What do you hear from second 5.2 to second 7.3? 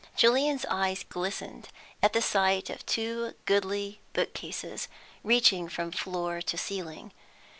reaching from floor to ceiling.